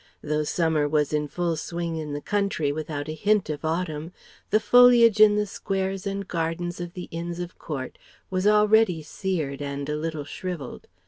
Though 0.23 0.41
summer 0.41 0.87
was 0.89 1.13
in 1.13 1.27
full 1.27 1.55
swing 1.55 1.95
in 1.95 2.13
the 2.13 2.21
country 2.21 2.71
without 2.71 3.07
a 3.07 3.13
hint 3.13 3.51
of 3.51 3.63
autumn, 3.63 4.13
the 4.49 4.59
foliage 4.59 5.19
in 5.19 5.35
the 5.35 5.45
squares 5.45 6.07
and 6.07 6.27
gardens 6.27 6.81
of 6.81 6.93
the 6.93 7.07
Inns 7.11 7.39
of 7.39 7.59
Court 7.59 7.99
was 8.31 8.47
already 8.47 9.03
seared 9.03 9.61
and 9.61 9.87
a 9.89 9.95
little 9.95 10.25
shrivelled. 10.25 10.87